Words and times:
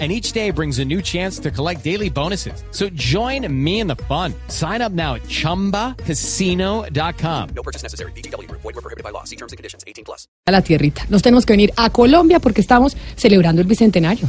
and 0.00 0.10
each 0.10 0.32
day 0.32 0.50
brings 0.50 0.80
a 0.80 0.84
new 0.84 1.00
chance 1.00 1.38
to 1.38 1.52
collect 1.52 1.84
daily 1.84 2.10
bonuses. 2.10 2.64
So 2.72 2.88
join 2.94 3.46
me 3.48 3.78
in 3.78 3.86
the 3.86 3.94
fun. 4.08 4.34
Sign 4.48 4.82
up 4.82 4.90
now 4.90 5.14
at 5.14 5.22
ChumbaCasino.com. 5.28 7.48
No 7.54 7.62
purchase 7.62 7.84
necessary. 7.84 8.10
BGW. 8.16 8.50
Void 8.50 8.64
were 8.64 8.72
prohibited 8.72 9.04
by 9.04 9.10
law. 9.10 9.22
See 9.22 9.36
terms 9.36 9.52
and 9.52 9.56
conditions. 9.56 9.84
18 9.86 10.04
plus. 10.04 10.26
a 10.46 10.52
la 10.52 10.60
tierrita. 10.62 11.06
Nos 11.08 11.22
tenemos 11.22 11.46
que 11.46 11.52
venir 11.54 11.72
a 11.76 11.90
Colombia 11.90 12.38
porque 12.40 12.60
estamos 12.60 12.96
celebrando 13.16 13.62
el 13.62 13.68
bicentenario. 13.68 14.28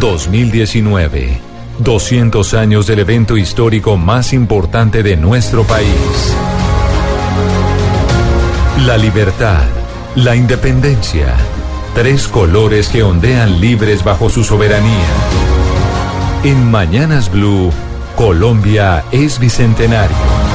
2019. 0.00 1.40
200 1.78 2.54
años 2.54 2.86
del 2.86 3.00
evento 3.00 3.36
histórico 3.36 3.96
más 3.96 4.32
importante 4.32 5.02
de 5.02 5.16
nuestro 5.16 5.64
país. 5.64 6.34
La 8.86 8.96
libertad, 8.96 9.64
la 10.16 10.34
independencia. 10.34 11.34
Tres 11.94 12.26
colores 12.26 12.88
que 12.88 13.02
ondean 13.02 13.60
libres 13.60 14.02
bajo 14.02 14.30
su 14.30 14.44
soberanía. 14.44 15.06
En 16.42 16.70
Mañanas 16.70 17.30
Blue, 17.30 17.70
Colombia 18.16 19.04
es 19.12 19.38
bicentenario. 19.38 20.45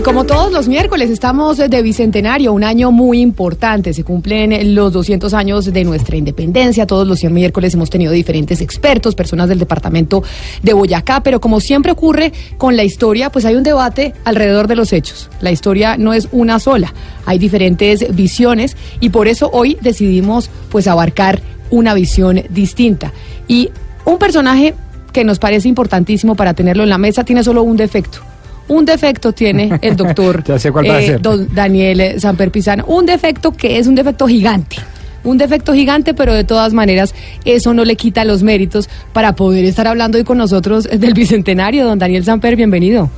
Y 0.00 0.02
como 0.02 0.24
todos 0.24 0.50
los 0.50 0.66
miércoles 0.66 1.10
estamos 1.10 1.58
de 1.58 1.82
bicentenario, 1.82 2.54
un 2.54 2.64
año 2.64 2.90
muy 2.90 3.20
importante. 3.20 3.92
Se 3.92 4.02
cumplen 4.02 4.74
los 4.74 4.94
200 4.94 5.34
años 5.34 5.70
de 5.70 5.84
nuestra 5.84 6.16
independencia. 6.16 6.86
Todos 6.86 7.06
los 7.06 7.22
miércoles 7.24 7.74
hemos 7.74 7.90
tenido 7.90 8.10
diferentes 8.10 8.62
expertos, 8.62 9.14
personas 9.14 9.50
del 9.50 9.58
departamento 9.58 10.22
de 10.62 10.72
Boyacá, 10.72 11.22
pero 11.22 11.38
como 11.38 11.60
siempre 11.60 11.92
ocurre 11.92 12.32
con 12.56 12.76
la 12.76 12.84
historia, 12.84 13.28
pues 13.28 13.44
hay 13.44 13.56
un 13.56 13.62
debate 13.62 14.14
alrededor 14.24 14.68
de 14.68 14.76
los 14.76 14.94
hechos. 14.94 15.28
La 15.42 15.50
historia 15.50 15.98
no 15.98 16.14
es 16.14 16.28
una 16.32 16.58
sola, 16.60 16.94
hay 17.26 17.38
diferentes 17.38 18.16
visiones 18.16 18.78
y 19.00 19.10
por 19.10 19.28
eso 19.28 19.50
hoy 19.52 19.76
decidimos 19.82 20.48
pues 20.70 20.88
abarcar 20.88 21.42
una 21.70 21.92
visión 21.92 22.42
distinta. 22.48 23.12
Y 23.48 23.68
un 24.06 24.16
personaje 24.16 24.72
que 25.12 25.24
nos 25.24 25.38
parece 25.38 25.68
importantísimo 25.68 26.36
para 26.36 26.54
tenerlo 26.54 26.84
en 26.84 26.88
la 26.88 26.96
mesa 26.96 27.22
tiene 27.22 27.44
solo 27.44 27.62
un 27.62 27.76
defecto 27.76 28.29
un 28.70 28.84
defecto 28.84 29.32
tiene 29.32 29.78
el 29.82 29.96
doctor 29.96 30.42
Ya 30.46 30.58
sé 30.58 30.70
cuál 30.70 30.88
va 30.88 30.94
a 30.94 31.00
eh, 31.02 31.06
ser. 31.06 31.22
don 31.22 31.52
Daniel 31.52 32.20
Samper 32.20 32.50
Pizano. 32.50 32.84
Un 32.86 33.04
defecto 33.04 33.52
que 33.52 33.78
es 33.78 33.86
un 33.86 33.94
defecto 33.94 34.26
gigante. 34.26 34.76
Un 35.24 35.36
defecto 35.36 35.74
gigante, 35.74 36.14
pero 36.14 36.32
de 36.32 36.44
todas 36.44 36.72
maneras 36.72 37.14
eso 37.44 37.74
no 37.74 37.84
le 37.84 37.96
quita 37.96 38.24
los 38.24 38.42
méritos 38.42 38.88
para 39.12 39.34
poder 39.34 39.64
estar 39.64 39.86
hablando 39.86 40.16
hoy 40.18 40.24
con 40.24 40.38
nosotros 40.38 40.84
del 40.84 41.14
Bicentenario. 41.14 41.84
Don 41.84 41.98
Daniel 41.98 42.24
Samper, 42.24 42.56
bienvenido. 42.56 43.10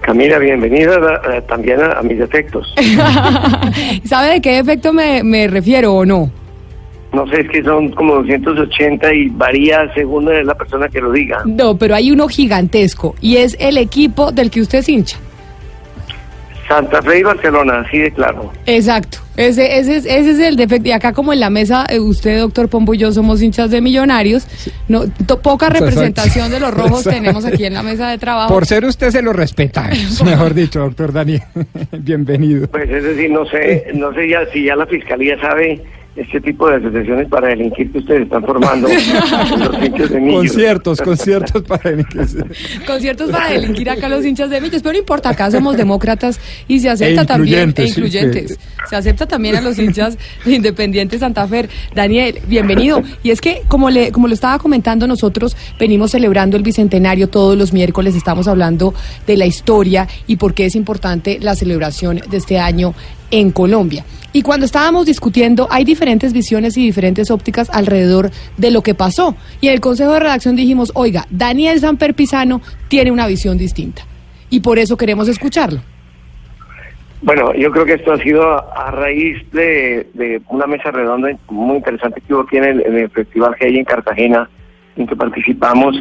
Camila, 0.00 0.38
bienvenida 0.38 0.96
también 1.48 1.80
a, 1.82 1.98
a 1.98 2.02
mis 2.02 2.18
defectos. 2.18 2.72
¿Sabe 4.04 4.34
de 4.34 4.40
qué 4.40 4.52
defecto 4.52 4.92
me, 4.92 5.24
me 5.24 5.48
refiero 5.48 5.94
o 5.94 6.06
no? 6.06 6.30
No 7.16 7.26
sé, 7.28 7.40
es 7.40 7.48
que 7.48 7.64
son 7.64 7.90
como 7.92 8.16
280 8.16 9.14
y 9.14 9.28
varía 9.30 9.90
según 9.94 10.26
la 10.44 10.54
persona 10.54 10.86
que 10.88 11.00
lo 11.00 11.10
diga. 11.12 11.38
No, 11.46 11.78
pero 11.78 11.94
hay 11.94 12.10
uno 12.10 12.28
gigantesco 12.28 13.14
y 13.22 13.38
es 13.38 13.56
el 13.58 13.78
equipo 13.78 14.32
del 14.32 14.50
que 14.50 14.60
usted 14.60 14.80
es 14.80 14.88
hincha. 14.90 15.16
Santa 16.68 17.00
Fe 17.00 17.20
y 17.20 17.22
Barcelona, 17.22 17.84
así 17.86 17.96
de 17.96 18.10
claro. 18.10 18.52
Exacto. 18.66 19.18
Ese, 19.36 19.78
ese, 19.78 19.96
es, 19.96 20.04
ese 20.04 20.30
es 20.32 20.38
el 20.40 20.56
defecto. 20.56 20.88
Y 20.88 20.92
acá 20.92 21.12
como 21.14 21.32
en 21.32 21.40
la 21.40 21.48
mesa, 21.48 21.86
eh, 21.88 22.00
usted, 22.00 22.40
doctor 22.40 22.68
Pombo 22.68 22.92
y 22.92 22.98
yo 22.98 23.12
somos 23.12 23.40
hinchas 23.40 23.70
de 23.70 23.80
millonarios. 23.80 24.46
No, 24.88 25.04
to- 25.26 25.40
poca 25.40 25.68
Exacto. 25.68 25.86
representación 25.86 26.50
de 26.50 26.60
los 26.60 26.74
rojos 26.74 27.06
Exacto. 27.06 27.18
tenemos 27.20 27.44
aquí 27.46 27.64
en 27.64 27.72
la 27.74 27.82
mesa 27.82 28.10
de 28.10 28.18
trabajo. 28.18 28.52
Por 28.52 28.66
ser 28.66 28.84
usted 28.84 29.10
se 29.10 29.22
lo 29.22 29.32
respeta, 29.32 29.88
mejor 30.24 30.52
dicho, 30.52 30.80
doctor 30.80 31.12
Daniel. 31.14 31.42
Bienvenido. 31.92 32.66
Pues 32.68 32.90
es 32.90 33.02
decir, 33.04 33.30
no 33.30 33.46
sé, 33.46 33.86
no 33.94 34.12
sé 34.12 34.28
ya 34.28 34.40
si 34.52 34.64
ya 34.64 34.76
la 34.76 34.86
fiscalía 34.86 35.40
sabe 35.40 35.80
este 36.16 36.40
tipo 36.40 36.68
de 36.68 36.76
asociaciones 36.76 37.28
para 37.28 37.48
delinquir 37.48 37.92
que 37.92 37.98
ustedes 37.98 38.22
están 38.22 38.42
formando 38.44 38.88
los 38.88 39.02
hinchas 39.84 40.10
de 40.10 40.20
millos. 40.20 40.40
Conciertos, 40.46 41.00
conciertos 41.02 41.62
para 41.62 41.90
se- 42.26 42.44
Conciertos 42.86 43.30
para 43.30 43.50
delinquir 43.50 43.90
acá 43.90 44.08
los 44.08 44.24
hinchas 44.24 44.48
de 44.50 44.60
millos, 44.60 44.80
pero 44.82 44.92
no 44.94 44.98
importa, 44.98 45.28
acá 45.30 45.50
somos 45.50 45.76
demócratas 45.76 46.40
y 46.68 46.80
se 46.80 46.88
acepta 46.88 47.22
E 47.22 47.26
también, 47.26 47.74
e 47.76 47.84
incluyentes, 47.86 48.50
sí, 48.52 48.56
que- 48.56 48.86
se 48.88 48.96
acepta 48.96 49.26
también 49.26 49.56
a 49.56 49.60
los 49.60 49.78
hinchas 49.78 50.16
de 50.44 50.54
independientes 50.54 51.20
Santa 51.20 51.46
Fe. 51.46 51.68
Daniel, 51.94 52.38
bienvenido. 52.48 53.02
Y 53.22 53.30
es 53.30 53.40
que, 53.40 53.62
como, 53.68 53.90
le, 53.90 54.10
como 54.12 54.28
lo 54.28 54.34
estaba 54.34 54.58
comentando, 54.58 55.06
nosotros 55.06 55.56
venimos 55.78 56.12
celebrando 56.12 56.56
el 56.56 56.62
Bicentenario 56.62 57.28
todos 57.28 57.56
los 57.58 57.72
miércoles, 57.72 58.14
estamos 58.14 58.48
hablando 58.48 58.94
de 59.26 59.36
la 59.36 59.46
historia 59.46 60.08
y 60.26 60.36
por 60.36 60.54
qué 60.54 60.66
es 60.66 60.76
importante 60.76 61.38
la 61.40 61.54
celebración 61.54 62.20
de 62.30 62.36
este 62.36 62.58
año 62.58 62.94
en 63.30 63.50
Colombia. 63.50 64.04
Y 64.32 64.42
cuando 64.42 64.66
estábamos 64.66 65.06
discutiendo, 65.06 65.66
hay 65.70 65.84
diferentes 65.84 66.32
visiones 66.32 66.76
y 66.76 66.84
diferentes 66.84 67.30
ópticas 67.30 67.70
alrededor 67.70 68.30
de 68.58 68.70
lo 68.70 68.82
que 68.82 68.94
pasó. 68.94 69.34
Y 69.60 69.68
en 69.68 69.74
el 69.74 69.80
Consejo 69.80 70.12
de 70.12 70.20
Redacción 70.20 70.56
dijimos, 70.56 70.92
oiga, 70.94 71.24
Daniel 71.30 71.80
Samper 71.80 72.14
Pizano 72.14 72.60
tiene 72.88 73.10
una 73.10 73.26
visión 73.26 73.56
distinta. 73.56 74.02
Y 74.50 74.60
por 74.60 74.78
eso 74.78 74.96
queremos 74.96 75.28
escucharlo. 75.28 75.80
Bueno, 77.22 77.54
yo 77.54 77.70
creo 77.70 77.86
que 77.86 77.94
esto 77.94 78.12
ha 78.12 78.18
sido 78.18 78.42
a, 78.76 78.90
raíz 78.90 79.38
de, 79.52 80.40
una 80.50 80.66
mesa 80.66 80.90
redonda 80.90 81.30
muy 81.48 81.76
interesante 81.76 82.20
que 82.20 82.34
hubo 82.34 82.42
aquí 82.42 82.58
en 82.58 82.64
el, 82.64 82.80
el 82.82 83.10
Festival 83.10 83.56
que 83.58 83.66
hay 83.66 83.78
en 83.78 83.84
Cartagena, 83.84 84.50
en 84.96 85.06
que 85.06 85.16
participamos 85.16 85.96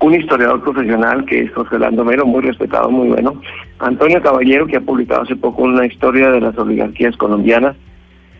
un 0.00 0.14
historiador 0.14 0.62
profesional 0.62 1.24
que 1.26 1.42
es 1.42 1.52
José 1.52 1.74
Orlando 1.74 2.04
Mero, 2.04 2.26
muy 2.26 2.40
respetado, 2.42 2.90
muy 2.90 3.08
bueno, 3.08 3.40
Antonio 3.78 4.20
Caballero, 4.22 4.66
que 4.66 4.76
ha 4.76 4.80
publicado 4.80 5.22
hace 5.22 5.36
poco 5.36 5.62
una 5.62 5.86
historia 5.86 6.30
de 6.30 6.40
las 6.40 6.56
oligarquías 6.56 7.16
colombianas, 7.16 7.76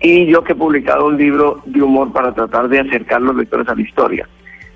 y 0.01 0.27
yo 0.27 0.43
que 0.43 0.53
he 0.53 0.57
publicado 0.57 1.07
un 1.07 1.19
libro 1.19 1.61
de 1.67 1.83
humor 1.83 2.13
para 2.13 2.33
tratar 2.33 2.69
de 2.69 2.81
acercar 2.81 3.21
los 3.21 3.37
lectores 3.37 3.69
a 3.69 3.75
la 3.75 3.83
historia. 3.83 4.27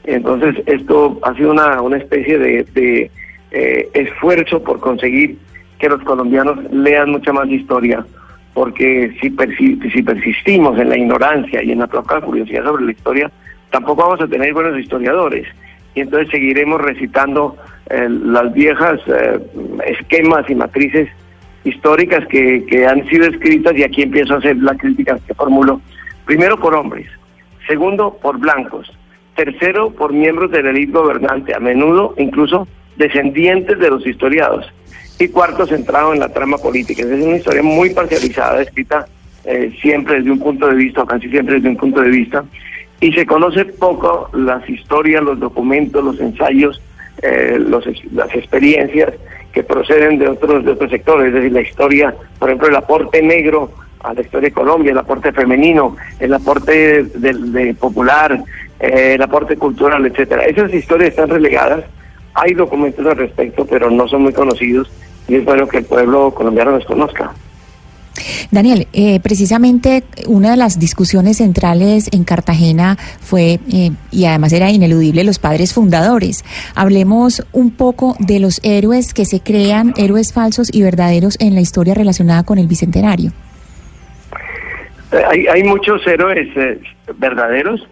Entonces, 0.05 0.57
esto 0.67 1.19
ha 1.23 1.35
sido 1.35 1.53
una, 1.53 1.81
una 1.81 1.97
especie 1.97 2.39
de, 2.39 3.11
eh, 3.51 3.89
esfuerzo 3.95 4.63
por 4.63 4.81
conseguir 4.81 5.39
que 5.79 5.89
los 5.89 6.03
colombianos 6.03 6.59
lean 6.71 7.11
mucha 7.11 7.33
más 7.33 7.49
historia, 7.49 8.05
porque 8.53 9.17
si, 9.21 9.31
persi- 9.31 9.91
si 9.91 10.03
persistimos 10.03 10.79
en 10.79 10.91
la 10.91 10.99
ignorancia 10.99 11.63
y 11.63 11.73
en 11.73 11.79
la 11.79 11.87
poca 11.87 12.21
curiosidad 12.21 12.65
sobre 12.65 12.85
la 12.85 12.93
historia, 12.93 13.31
tampoco 13.71 14.03
vamos 14.03 14.21
a 14.21 14.29
tener 14.29 14.53
buenos 14.53 14.79
historiadores. 14.79 15.47
Y 15.95 16.01
entonces 16.01 16.31
seguiremos 16.31 16.81
recitando 16.81 17.57
eh, 17.91 18.09
las 18.09 18.53
viejas 18.53 19.01
eh, 19.07 19.39
esquemas 19.87 20.49
y 20.49 20.55
matrices 20.55 21.09
históricas 21.65 22.27
que, 22.27 22.65
que 22.67 22.87
han 22.87 23.07
sido 23.09 23.27
escritas 23.27 23.75
y 23.77 23.83
aquí 23.85 24.03
empiezo 24.03 24.35
a 24.35 24.39
hacer 24.39 24.57
la 24.59 24.75
crítica 24.75 25.19
que 25.27 25.35
formulo. 25.35 25.81
Primero 26.25 26.59
por 26.59 26.75
hombres, 26.75 27.07
segundo 27.67 28.19
por 28.21 28.39
blancos, 28.39 28.91
tercero 29.37 29.91
por 29.91 30.13
miembros 30.13 30.51
de 30.51 30.63
la 30.63 30.71
élite 30.71 30.93
gobernante, 30.93 31.55
a 31.55 31.61
menudo 31.61 32.15
incluso 32.19 32.67
descendientes 32.97 33.79
de 33.79 33.91
los 33.91 34.07
historiados, 34.07 34.67
y 35.19 35.29
cuarto 35.29 35.67
centrado 35.67 36.13
en 36.13 36.21
la 36.21 36.29
trama 36.29 36.59
política. 36.59 37.03
Es 37.03 37.09
una 37.09 37.37
historia 37.37 37.63
muy 37.63 37.91
parcializada, 37.91 38.63
escrita 38.63 39.07
eh, 39.45 39.73
siempre 39.81 40.17
desde 40.17 40.31
un 40.31 40.41
punto 40.41 40.67
de 40.69 40.75
vista, 40.75 41.03
o 41.03 41.07
casi 41.07 41.29
siempre 41.29 41.57
desde 41.57 41.69
un 41.69 41.77
punto 41.77 42.01
de 42.01 42.11
vista, 42.11 42.45
y 43.01 43.13
se 43.13 43.27
conoce 43.27 43.65
poco 43.65 44.31
las 44.33 44.69
historias, 44.69 45.23
los 45.23 45.39
documentos, 45.39 46.05
los 46.05 46.21
ensayos, 46.21 46.81
eh, 47.23 47.59
los 47.59 47.85
las 48.13 48.35
experiencias 48.35 49.13
que 49.53 49.63
proceden 49.63 50.19
de 50.19 50.29
otros 50.29 50.65
de 50.65 50.73
otros 50.73 50.91
sectores, 50.91 51.29
es 51.29 51.35
decir, 51.35 51.53
la 51.53 51.61
historia, 51.61 52.15
por 52.39 52.49
ejemplo, 52.49 52.69
el 52.69 52.77
aporte 52.77 53.23
negro 53.23 53.71
a 54.01 54.13
la 54.13 54.21
historia 54.21 54.49
de 54.49 54.55
Colombia, 54.55 54.93
el 54.93 54.99
aporte 54.99 55.33
femenino, 55.33 55.97
el 56.19 56.35
aporte 56.35 57.05
del 57.05 57.53
de 57.53 57.75
popular, 57.75 58.43
eh, 58.81 59.15
el 59.15 59.23
aporte 59.23 59.57
cultural, 59.57 60.05
etcétera. 60.07 60.45
Esas 60.45 60.73
historias 60.75 61.11
están 61.11 61.31
relegadas, 61.31 61.85
hay 62.35 62.53
documentos 62.55 63.07
al 63.07 63.17
respecto, 63.17 63.65
pero 63.65 63.91
no 63.91 64.09
son 64.09 64.23
muy 64.23 64.33
conocidos 64.33 64.91
y 65.29 65.37
es 65.37 65.45
bueno 65.45 65.67
que 65.69 65.79
el 65.79 65.85
pueblo 65.85 66.33
colombiano 66.33 66.73
los 66.73 66.85
conozca. 66.85 67.33
Daniel, 68.55 68.87
eh, 68.93 69.21
precisamente 69.21 70.05
una 70.27 70.53
de 70.53 70.57
las 70.57 70.79
discusiones 70.79 71.39
centrales 71.39 72.09
en 72.13 72.25
Cartagena 72.25 72.97
fue, 73.21 73.59
eh, 73.73 73.91
y 74.11 74.25
además 74.25 74.53
era 74.53 74.71
ineludible, 74.71 75.25
los 75.25 75.39
padres 75.39 75.75
fundadores. 75.75 76.45
Hablemos 76.75 77.47
un 77.53 77.71
poco 77.71 78.17
de 78.21 78.41
los 78.41 78.61
héroes 78.63 79.13
que 79.13 79.25
se 79.25 79.41
crean, 79.41 79.93
héroes 79.97 80.33
falsos 80.33 80.73
y 80.73 80.83
verdaderos 80.83 81.37
en 81.41 81.55
la 81.55 81.61
historia 81.61 81.95
relacionada 81.95 82.45
con 82.45 82.59
el 82.59 82.67
Bicentenario. 82.67 83.33
Hay, 85.29 85.47
hay 85.47 85.63
muchos 85.65 86.07
héroes 86.07 86.49
eh, 86.57 86.81
verdaderos 87.19 87.87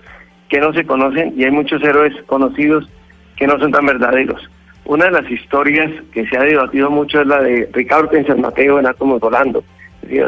que 0.49 0.61
no 0.61 0.73
se 0.73 0.85
conocen 0.85 1.35
y 1.37 1.45
hay 1.45 1.51
muchos 1.51 1.83
héroes 1.83 2.15
conocidos 2.27 2.89
que 3.37 3.47
no 3.47 3.59
son 3.59 3.73
tan 3.73 3.87
verdaderos. 3.87 4.41
Una 4.85 5.07
de 5.07 5.13
las 5.13 5.31
historias 5.31 5.91
que 6.13 6.27
se 6.27 6.37
ha 6.37 6.43
debatido 6.43 6.91
mucho 6.91 7.21
es 7.21 7.27
la 7.27 7.41
de 7.41 7.69
Ricardo 7.73 8.11
San 8.27 8.41
Mateo 8.41 8.79
en 8.79 8.87
Átomos 8.87 9.21
Volando. 9.21 9.65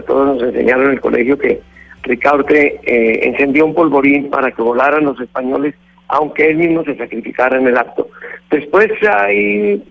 Todos 0.06 0.36
nos 0.36 0.42
enseñaron 0.42 0.86
en 0.86 0.92
el 0.92 1.00
colegio 1.00 1.38
que 1.38 1.60
Ricardo 2.04 2.44
eh, 2.50 3.20
encendió 3.22 3.64
un 3.66 3.74
polvorín 3.74 4.30
para 4.30 4.50
que 4.50 4.62
volaran 4.62 5.04
los 5.04 5.20
españoles, 5.20 5.74
aunque 6.08 6.50
él 6.50 6.56
mismo 6.56 6.84
se 6.84 6.96
sacrificara 6.96 7.58
en 7.58 7.66
el 7.66 7.76
acto. 7.76 8.08
Después 8.50 8.90
hay 9.08 9.82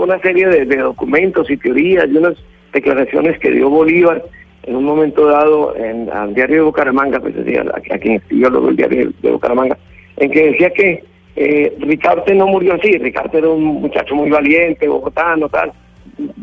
una 0.00 0.18
serie 0.20 0.48
de, 0.48 0.76
documentos 0.76 1.50
y 1.50 1.56
teorías 1.56 2.08
y 2.08 2.16
unas 2.16 2.34
declaraciones 2.72 3.38
que 3.38 3.50
dio 3.50 3.68
Bolívar 3.68 4.24
en 4.64 4.76
un 4.76 4.84
momento 4.84 5.26
dado 5.26 5.76
en 5.76 6.10
al 6.10 6.34
diario 6.34 6.56
de 6.56 6.62
Bucaramanga, 6.62 7.20
pues 7.20 7.34
decía, 7.34 7.64
a, 7.72 7.98
quien 7.98 8.16
escribió 8.16 8.50
luego 8.50 8.68
el 8.70 8.76
diario 8.76 9.12
de 9.22 9.30
Bucaramanga, 9.30 9.78
en 10.16 10.30
que 10.30 10.50
decía 10.52 10.70
que 10.70 11.04
eh, 11.36 11.74
Ricardo 11.78 12.34
no 12.34 12.46
murió 12.46 12.74
así, 12.74 12.92
Ricardo 12.98 13.38
era 13.38 13.48
un 13.48 13.64
muchacho 13.80 14.14
muy 14.14 14.30
valiente, 14.30 14.88
bogotano, 14.88 15.48
tal, 15.48 15.72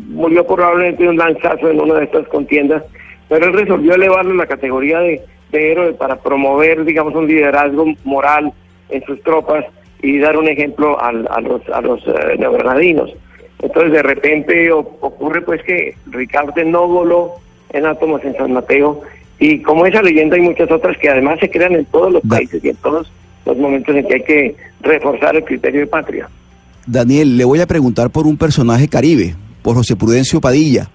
murió 0.08 0.46
probablemente 0.46 1.02
de 1.04 1.08
un 1.10 1.16
lanzazo 1.16 1.70
en 1.70 1.80
una 1.80 1.94
de 1.94 2.04
estas 2.04 2.26
contiendas, 2.28 2.82
pero 3.28 3.46
él 3.46 3.52
resolvió 3.52 3.94
elevarlo 3.94 4.32
a 4.32 4.36
la 4.36 4.46
categoría 4.46 5.00
de, 5.00 5.20
de 5.52 5.72
héroe 5.72 5.92
para 5.92 6.16
promover, 6.16 6.84
digamos, 6.84 7.14
un 7.14 7.26
liderazgo 7.26 7.86
moral 8.04 8.52
en 8.90 9.02
sus 9.04 9.22
tropas 9.22 9.64
y 10.02 10.18
dar 10.18 10.36
un 10.36 10.48
ejemplo 10.48 11.00
al- 11.02 11.28
a 11.30 11.40
los, 11.40 11.60
a 11.68 11.80
los 11.80 12.00
eh, 12.06 12.36
neogranadinos. 12.38 13.12
Entonces 13.60 13.92
de 13.92 14.02
repente 14.02 14.70
o- 14.72 14.78
ocurre 15.00 15.42
pues 15.42 15.62
que 15.64 15.94
Ricardo 16.06 16.52
no 16.64 16.86
voló 16.86 17.32
en 17.70 17.84
átomos 17.86 18.24
en 18.24 18.34
San 18.36 18.52
Mateo 18.52 19.02
y 19.38 19.60
como 19.62 19.84
esa 19.86 20.02
leyenda 20.02 20.36
hay 20.36 20.42
muchas 20.42 20.70
otras 20.70 20.96
que 20.98 21.08
además 21.10 21.38
se 21.40 21.50
crean 21.50 21.74
en 21.74 21.84
todos 21.86 22.12
los 22.12 22.22
países 22.22 22.64
y 22.64 22.70
en 22.70 22.76
todos 22.76 23.12
los 23.44 23.56
momentos 23.56 23.94
en 23.94 24.06
que 24.06 24.14
hay 24.14 24.22
que 24.22 24.56
reforzar 24.80 25.36
el 25.36 25.44
criterio 25.44 25.80
de 25.80 25.86
patria. 25.86 26.28
Daniel, 26.86 27.36
le 27.36 27.44
voy 27.44 27.60
a 27.60 27.66
preguntar 27.66 28.10
por 28.10 28.26
un 28.26 28.36
personaje 28.38 28.88
caribe, 28.88 29.34
por 29.68 29.76
José 29.76 29.96
Prudencio 29.96 30.40
Padilla. 30.40 30.88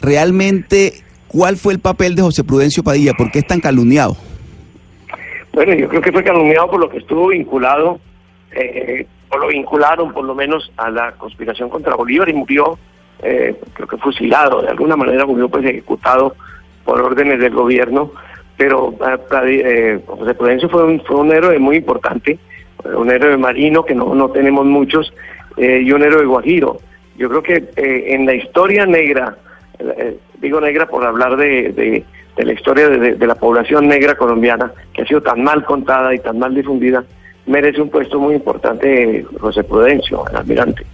Realmente, 0.00 1.04
¿cuál 1.28 1.56
fue 1.56 1.72
el 1.72 1.78
papel 1.78 2.16
de 2.16 2.22
José 2.22 2.42
Prudencio 2.42 2.82
Padilla? 2.82 3.12
¿Por 3.16 3.30
qué 3.30 3.38
es 3.38 3.46
tan 3.46 3.60
calumniado? 3.60 4.16
Bueno, 5.52 5.72
yo 5.72 5.88
creo 5.88 6.00
que 6.02 6.10
fue 6.10 6.24
calumniado 6.24 6.68
por 6.68 6.80
lo 6.80 6.88
que 6.90 6.98
estuvo 6.98 7.28
vinculado, 7.28 8.00
eh, 8.50 9.06
o 9.30 9.38
lo 9.38 9.46
vincularon 9.46 10.12
por 10.12 10.24
lo 10.24 10.34
menos 10.34 10.68
a 10.76 10.90
la 10.90 11.12
conspiración 11.12 11.70
contra 11.70 11.94
Bolívar 11.94 12.28
y 12.28 12.32
murió, 12.32 12.76
eh, 13.22 13.54
creo 13.74 13.86
que 13.86 13.98
fusilado, 13.98 14.62
de 14.62 14.68
alguna 14.70 14.96
manera 14.96 15.24
murió 15.24 15.48
pues 15.48 15.64
ejecutado 15.64 16.34
por 16.84 17.00
órdenes 17.00 17.38
del 17.38 17.54
gobierno, 17.54 18.10
pero 18.56 18.94
Pradi- 18.98 19.62
eh, 19.64 20.00
José 20.04 20.34
Prudencio 20.34 20.68
fue 20.68 20.82
un, 20.84 21.00
fue 21.02 21.18
un 21.18 21.30
héroe 21.30 21.56
muy 21.60 21.76
importante, 21.76 22.36
un 22.84 23.12
héroe 23.12 23.36
marino 23.36 23.84
que 23.84 23.94
no, 23.94 24.12
no 24.12 24.28
tenemos 24.30 24.66
muchos, 24.66 25.12
eh, 25.56 25.82
y 25.84 25.92
un 25.92 26.02
héroe 26.02 26.24
guajiro. 26.26 26.80
Yo 27.16 27.28
creo 27.28 27.42
que 27.42 27.54
eh, 27.76 28.14
en 28.14 28.26
la 28.26 28.34
historia 28.34 28.86
negra, 28.86 29.36
eh, 29.78 30.16
digo 30.40 30.60
negra 30.60 30.86
por 30.86 31.04
hablar 31.04 31.36
de, 31.36 31.72
de- 31.72 32.04
la 32.44 32.52
historia 32.52 32.88
de, 32.90 33.14
de- 33.14 33.26
la 33.26 33.34
población 33.34 33.88
negra 33.88 34.14
colombiana, 34.14 34.70
que 34.92 35.02
ha 35.02 35.06
sido 35.06 35.22
tan 35.22 35.42
mal 35.42 35.64
contada 35.64 36.14
y 36.14 36.18
tan 36.18 36.38
mal 36.38 36.54
difundida, 36.54 37.02
merece 37.46 37.80
un 37.80 37.88
puesto 37.88 38.18
muy 38.20 38.34
importante 38.34 39.18
eh, 39.20 39.26
José 39.40 39.64
Prudencio, 39.64 40.24
el 40.30 40.36
almirante. 40.36 40.84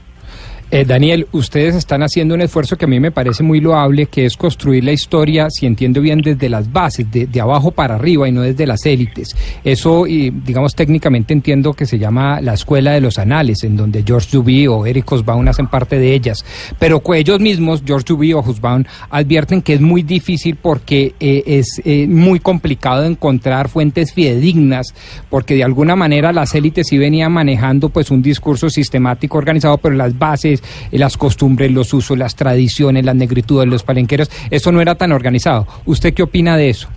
Eh, 0.74 0.86
Daniel, 0.86 1.26
ustedes 1.32 1.74
están 1.74 2.02
haciendo 2.02 2.34
un 2.34 2.40
esfuerzo 2.40 2.78
que 2.78 2.86
a 2.86 2.88
mí 2.88 2.98
me 2.98 3.10
parece 3.10 3.42
muy 3.42 3.60
loable, 3.60 4.06
que 4.06 4.24
es 4.24 4.38
construir 4.38 4.82
la 4.82 4.92
historia, 4.92 5.50
si 5.50 5.66
entiendo 5.66 6.00
bien, 6.00 6.22
desde 6.22 6.48
las 6.48 6.72
bases, 6.72 7.06
de, 7.10 7.28
abajo 7.42 7.72
para 7.72 7.96
arriba 7.96 8.26
y 8.26 8.32
no 8.32 8.40
desde 8.40 8.66
las 8.66 8.86
élites. 8.86 9.36
Eso, 9.64 10.06
y, 10.06 10.30
digamos, 10.30 10.74
técnicamente 10.74 11.34
entiendo 11.34 11.74
que 11.74 11.84
se 11.84 11.98
llama 11.98 12.40
la 12.40 12.54
escuela 12.54 12.92
de 12.92 13.02
los 13.02 13.18
anales, 13.18 13.64
en 13.64 13.76
donde 13.76 14.02
George 14.02 14.28
Duby 14.32 14.66
o 14.66 14.86
Eric 14.86 15.12
Hobsbawm 15.12 15.46
hacen 15.46 15.66
parte 15.66 15.98
de 15.98 16.14
ellas. 16.14 16.42
Pero 16.78 17.02
ellos 17.12 17.38
mismos, 17.38 17.82
George 17.84 18.06
Duby 18.08 18.32
o 18.32 18.40
Hobsbawm, 18.40 18.84
advierten 19.10 19.60
que 19.60 19.74
es 19.74 19.80
muy 19.82 20.02
difícil 20.02 20.56
porque 20.56 21.14
eh, 21.20 21.42
es 21.48 21.82
eh, 21.84 22.06
muy 22.08 22.40
complicado 22.40 23.04
encontrar 23.04 23.68
fuentes 23.68 24.14
fidedignas, 24.14 24.94
porque 25.28 25.54
de 25.54 25.64
alguna 25.64 25.96
manera 25.96 26.32
las 26.32 26.54
élites 26.54 26.86
sí 26.88 26.96
venían 26.96 27.30
manejando 27.30 27.90
pues 27.90 28.10
un 28.10 28.22
discurso 28.22 28.70
sistemático 28.70 29.36
organizado, 29.36 29.76
pero 29.76 29.96
las 29.96 30.18
bases, 30.18 30.61
eh, 30.90 30.98
las 30.98 31.16
costumbres, 31.16 31.70
los 31.70 31.92
usos, 31.94 32.16
las 32.18 32.36
tradiciones, 32.36 33.04
las 33.04 33.14
negritudes, 33.14 33.68
los 33.68 33.82
palenqueros, 33.82 34.30
eso 34.50 34.72
no 34.72 34.80
era 34.80 34.94
tan 34.94 35.12
organizado. 35.12 35.66
¿Usted 35.84 36.14
qué 36.14 36.22
opina 36.22 36.56
de 36.56 36.70
eso? 36.70 36.88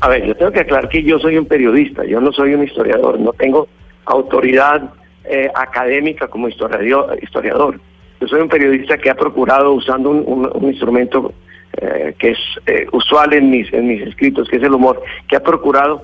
A 0.00 0.08
ver, 0.08 0.26
yo 0.26 0.34
tengo 0.34 0.50
que 0.50 0.60
aclarar 0.60 0.88
que 0.88 1.02
yo 1.02 1.18
soy 1.20 1.36
un 1.36 1.46
periodista, 1.46 2.04
yo 2.04 2.20
no 2.20 2.32
soy 2.32 2.54
un 2.54 2.64
historiador, 2.64 3.20
no 3.20 3.32
tengo 3.32 3.68
autoridad 4.04 4.90
eh, 5.24 5.48
académica 5.54 6.26
como 6.26 6.48
historiador. 6.48 7.80
Yo 8.20 8.26
soy 8.26 8.40
un 8.40 8.48
periodista 8.48 8.98
que 8.98 9.10
ha 9.10 9.14
procurado, 9.14 9.72
usando 9.72 10.10
un, 10.10 10.64
instrumento 10.64 11.32
eh, 11.80 12.14
que 12.18 12.30
es 12.30 12.38
eh, 12.66 12.86
usual 12.90 13.32
en 13.32 13.50
mis, 13.50 13.72
en 13.72 13.86
mis 13.86 14.02
escritos, 14.02 14.48
que 14.48 14.56
es 14.56 14.62
el 14.64 14.72
humor, 14.72 15.00
que 15.28 15.36
ha 15.36 15.42
procurado 15.42 16.02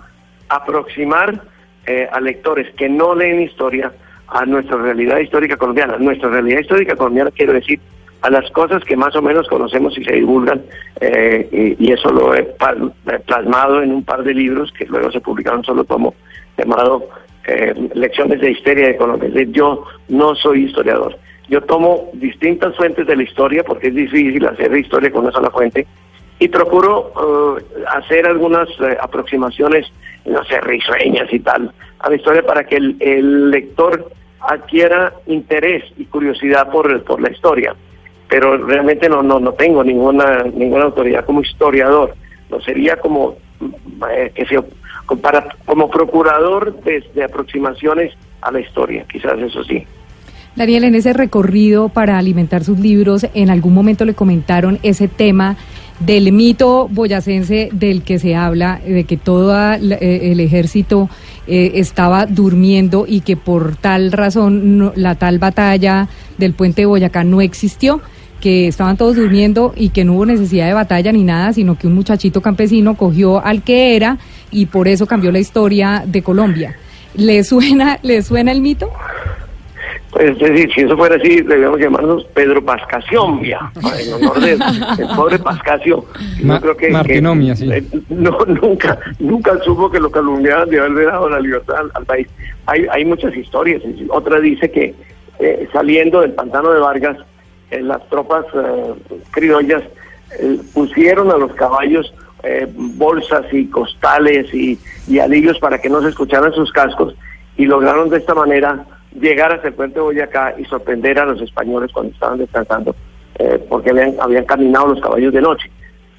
aproximar 0.48 1.42
a 2.12 2.20
lectores 2.20 2.70
que 2.74 2.86
no 2.86 3.14
leen 3.14 3.40
historia 3.40 3.90
a 4.28 4.44
nuestra 4.46 4.76
realidad 4.76 5.18
histórica 5.18 5.56
colombiana. 5.56 5.96
Nuestra 5.98 6.28
realidad 6.28 6.60
histórica 6.60 6.96
colombiana, 6.96 7.30
quiero 7.30 7.52
decir, 7.52 7.80
a 8.22 8.30
las 8.30 8.50
cosas 8.50 8.84
que 8.84 8.96
más 8.96 9.14
o 9.14 9.22
menos 9.22 9.46
conocemos 9.48 9.96
y 9.96 10.04
se 10.04 10.12
divulgan, 10.12 10.62
eh, 11.00 11.76
y, 11.78 11.92
eso 11.92 12.10
lo 12.10 12.34
he 12.34 12.42
plasmado 13.26 13.82
en 13.82 13.92
un 13.92 14.04
par 14.04 14.24
de 14.24 14.34
libros 14.34 14.72
que 14.72 14.86
luego 14.86 15.10
se 15.12 15.20
publicaron 15.20 15.62
solo 15.64 15.84
tomo, 15.84 16.14
llamado 16.56 17.08
eh, 17.46 17.74
Lecciones 17.94 18.40
de 18.40 18.50
Historia 18.50 18.88
de 18.88 18.96
Colombia. 18.96 19.30
Yo 19.50 19.84
no 20.08 20.34
soy 20.34 20.64
historiador. 20.64 21.16
Yo 21.48 21.62
tomo 21.62 22.10
distintas 22.12 22.76
fuentes 22.76 23.06
de 23.06 23.16
la 23.16 23.22
historia, 23.22 23.64
porque 23.64 23.88
es 23.88 23.94
difícil 23.94 24.46
hacer 24.46 24.76
historia 24.76 25.10
con 25.10 25.22
una 25.22 25.32
sola 25.32 25.50
fuente, 25.50 25.86
y 26.38 26.48
procuro 26.48 27.58
eh, 27.58 27.64
hacer 27.88 28.26
algunas 28.26 28.68
eh, 28.80 28.96
aproximaciones, 29.00 29.86
no 30.24 30.44
sé, 30.44 30.60
risueñas 30.60 31.32
y 31.32 31.40
tal, 31.40 31.72
a 31.98 32.10
la 32.10 32.16
historia 32.16 32.42
para 32.42 32.64
que 32.64 32.76
el, 32.76 32.96
el 33.00 33.50
lector 33.50 34.10
adquiera 34.40 35.12
interés 35.26 35.84
y 35.96 36.04
curiosidad 36.04 36.70
por, 36.70 37.02
por 37.04 37.20
la 37.20 37.30
historia. 37.30 37.74
Pero 38.28 38.58
realmente 38.58 39.08
no, 39.08 39.22
no, 39.22 39.40
no 39.40 39.52
tengo 39.54 39.82
ninguna, 39.82 40.42
ninguna 40.42 40.84
autoridad 40.84 41.24
como 41.24 41.40
historiador. 41.40 42.14
Lo 42.50 42.60
sería 42.60 42.96
como, 42.96 43.36
eh, 44.10 44.30
que 44.34 44.44
se, 44.46 44.60
para, 45.16 45.48
como 45.64 45.90
procurador 45.90 46.74
de 46.82 47.24
aproximaciones 47.24 48.14
a 48.40 48.52
la 48.52 48.60
historia, 48.60 49.04
quizás 49.10 49.38
eso 49.38 49.64
sí. 49.64 49.86
Daniel, 50.58 50.84
en 50.84 50.94
ese 50.96 51.12
recorrido 51.12 51.88
para 51.88 52.18
alimentar 52.18 52.64
sus 52.64 52.80
libros, 52.80 53.26
en 53.32 53.48
algún 53.48 53.74
momento 53.74 54.04
le 54.04 54.14
comentaron 54.14 54.78
ese 54.82 55.06
tema 55.06 55.56
del 56.00 56.32
mito 56.32 56.88
boyacense 56.90 57.70
del 57.72 58.02
que 58.02 58.18
se 58.18 58.34
habla, 58.36 58.80
de 58.86 59.04
que 59.04 59.16
todo 59.16 59.54
eh, 59.74 60.32
el 60.32 60.40
ejército 60.40 61.08
eh, 61.46 61.72
estaba 61.74 62.26
durmiendo 62.26 63.04
y 63.08 63.20
que 63.22 63.36
por 63.36 63.76
tal 63.76 64.12
razón 64.12 64.92
la 64.94 65.16
tal 65.16 65.38
batalla 65.38 66.08
del 66.36 66.54
puente 66.54 66.82
de 66.82 66.86
Boyacá 66.86 67.24
no 67.24 67.40
existió 67.40 68.00
que 68.40 68.68
estaban 68.68 68.96
todos 68.96 69.16
durmiendo 69.16 69.72
y 69.76 69.88
que 69.88 70.04
no 70.04 70.14
hubo 70.14 70.26
necesidad 70.26 70.66
de 70.66 70.72
batalla 70.72 71.10
ni 71.10 71.24
nada, 71.24 71.52
sino 71.52 71.76
que 71.76 71.86
un 71.86 71.94
muchachito 71.94 72.40
campesino 72.40 72.96
cogió 72.96 73.44
al 73.44 73.62
que 73.62 73.96
era 73.96 74.18
y 74.50 74.66
por 74.66 74.88
eso 74.88 75.06
cambió 75.06 75.32
la 75.32 75.40
historia 75.40 76.04
de 76.06 76.22
Colombia. 76.22 76.76
¿Le 77.14 77.42
suena, 77.42 77.98
¿le 78.02 78.22
suena 78.22 78.52
el 78.52 78.60
mito? 78.60 78.90
Pues, 80.10 80.30
es 80.30 80.38
decir, 80.38 80.70
si 80.74 80.80
eso 80.82 80.96
fuera 80.96 81.16
así, 81.16 81.42
debíamos 81.42 81.78
llamarnos 81.78 82.24
Pedro 82.34 82.64
Pascacionvia, 82.64 83.70
en 84.00 84.12
honor 84.14 84.40
del 84.40 84.58
el 84.98 85.08
pobre 85.14 85.38
Pascasio. 85.38 86.04
Ma- 86.42 86.54
yo 86.54 86.60
creo 86.62 86.76
que, 86.76 86.90
Martinomia, 86.90 87.52
que, 87.54 87.58
sí. 87.58 87.70
eh, 87.70 87.84
no, 88.08 88.38
nunca, 88.46 88.98
nunca 89.18 89.58
supo 89.64 89.90
que 89.90 90.00
lo 90.00 90.10
calumniaban 90.10 90.70
de 90.70 90.80
haber 90.80 91.06
dado 91.06 91.28
la 91.28 91.40
libertad 91.40 91.76
al, 91.76 91.90
al 91.94 92.04
país. 92.06 92.26
Hay, 92.66 92.86
hay 92.90 93.04
muchas 93.04 93.36
historias. 93.36 93.82
Otra 94.08 94.40
dice 94.40 94.70
que 94.70 94.94
eh, 95.40 95.68
saliendo 95.72 96.20
del 96.22 96.32
pantano 96.32 96.72
de 96.72 96.80
Vargas, 96.80 97.18
eh, 97.70 97.82
las 97.82 98.06
tropas 98.08 98.46
criollas 99.30 99.82
eh, 100.40 100.58
pusieron 100.74 101.30
a 101.30 101.36
los 101.36 101.52
caballos 101.54 102.12
eh, 102.42 102.66
bolsas 102.74 103.44
y 103.52 103.66
costales 103.66 104.52
y, 104.54 104.78
y 105.06 105.18
alivos 105.18 105.58
para 105.58 105.78
que 105.80 105.88
no 105.90 106.00
se 106.02 106.08
escucharan 106.08 106.52
sus 106.52 106.72
cascos 106.72 107.14
y 107.56 107.66
lograron 107.66 108.08
de 108.10 108.18
esta 108.18 108.34
manera 108.34 108.84
llegar 109.20 109.52
hasta 109.52 109.68
el 109.68 109.74
puente 109.74 109.96
de 109.96 110.02
Boyacá 110.02 110.54
y 110.58 110.64
sorprender 110.64 111.18
a 111.18 111.26
los 111.26 111.40
españoles 111.40 111.90
cuando 111.92 112.12
estaban 112.12 112.38
descansando, 112.38 112.94
eh, 113.38 113.62
porque 113.68 113.90
habían, 113.90 114.14
habían 114.20 114.44
caminado 114.44 114.88
los 114.88 115.00
caballos 115.00 115.32
de 115.32 115.40
noche. 115.40 115.70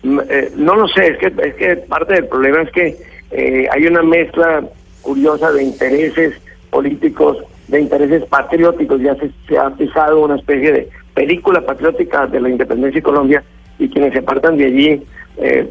Mm, 0.03 0.19
eh, 0.29 0.51
no 0.55 0.75
lo 0.75 0.87
sé, 0.87 1.07
es 1.07 1.17
que, 1.17 1.33
es 1.43 1.55
que 1.55 1.75
parte 1.77 2.13
del 2.13 2.27
problema 2.27 2.61
es 2.61 2.71
que 2.71 2.97
eh, 3.31 3.67
hay 3.71 3.85
una 3.85 4.01
mezcla 4.01 4.63
curiosa 5.01 5.51
de 5.51 5.63
intereses 5.63 6.33
políticos, 6.69 7.37
de 7.67 7.81
intereses 7.81 8.23
patrióticos, 8.25 9.01
ya 9.01 9.15
se, 9.15 9.57
ha 9.57 9.69
pisado 9.71 10.21
una 10.21 10.35
especie 10.35 10.71
de 10.71 10.89
película 11.13 11.61
patriótica 11.61 12.27
de 12.27 12.39
la 12.39 12.49
independencia 12.49 12.99
de 12.99 13.03
Colombia 13.03 13.43
y 13.77 13.89
quienes 13.89 14.13
se 14.13 14.19
apartan 14.19 14.57
de 14.57 14.65
allí 14.65 15.03
eh, 15.37 15.67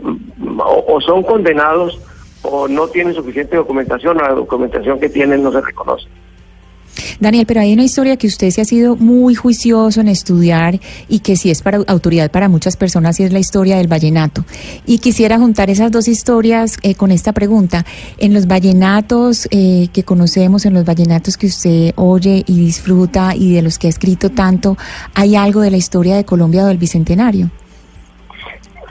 o, 0.59 0.85
o 0.89 1.01
son 1.01 1.23
condenados 1.23 2.01
o 2.43 2.69
no 2.69 2.89
tienen 2.89 3.15
suficiente 3.15 3.57
documentación 3.57 4.19
o 4.19 4.23
la 4.23 4.33
documentación 4.35 5.01
que 5.01 5.09
tienen 5.09 5.43
no 5.43 5.53
se 5.53 5.61
reconoce. 5.61 6.09
Daniel, 7.21 7.47
pero 7.47 7.61
hay 7.61 7.73
una 7.73 7.83
historia 7.83 8.17
que 8.17 8.29
usted 8.29 8.51
se 8.51 8.61
ha 8.61 8.65
sido 8.65 8.95
muy 8.95 9.35
juicioso 9.35 10.01
en 10.01 10.09
estudiar 10.09 10.79
y 11.09 11.19
que 11.19 11.35
sí 11.35 11.51
es 11.51 11.63
para 11.63 11.79
autoridad 11.89 12.31
para 12.31 12.49
muchas 12.49 12.77
personas 12.77 13.19
y 13.19 13.25
es 13.25 13.33
la 13.33 13.41
historia 13.41 13.77
del 13.77 13.89
vallenato. 13.89 14.45
Y 14.87 14.99
quisiera 14.99 15.37
juntar 15.37 15.69
esas 15.69 15.91
dos 15.91 16.07
historias 16.07 16.79
eh, 16.83 16.95
con 16.95 17.11
esta 17.11 17.33
pregunta. 17.33 17.85
En 18.19 18.35
los 18.35 18.47
vallenatos 18.47 19.49
eh, 19.51 19.89
que 19.93 20.05
conocemos, 20.05 20.65
en 20.65 20.75
los 20.75 20.85
vallenatos 20.85 21.37
que 21.37 21.47
usted 21.47 21.93
oye 21.97 22.45
y 22.47 22.61
disfruta 22.61 23.35
y 23.35 23.53
de 23.53 23.63
los 23.63 23.79
que 23.79 23.89
ha 23.89 23.91
escrito 23.91 24.31
tanto, 24.31 24.77
¿hay 25.15 25.35
algo 25.35 25.61
de 25.61 25.73
la 25.73 25.77
historia 25.77 26.17
de 26.17 26.25
Colombia 26.25 26.65
o 26.65 26.67
del 26.69 26.79
Bicentenario? 26.79 27.51